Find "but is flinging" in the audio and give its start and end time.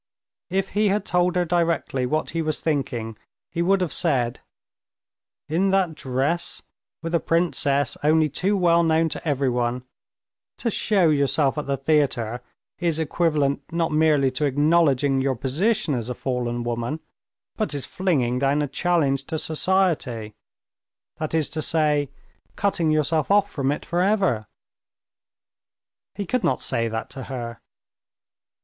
17.55-18.39